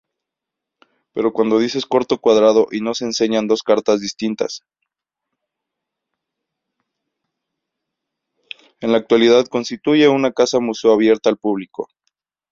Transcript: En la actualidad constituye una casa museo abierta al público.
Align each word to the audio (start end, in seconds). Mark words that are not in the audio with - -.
En 1.13 1.21
la 1.23 1.29
actualidad 8.97 9.45
constituye 9.45 10.07
una 10.07 10.31
casa 10.31 10.59
museo 10.59 10.91
abierta 10.93 11.29
al 11.29 11.37
público. 11.37 11.87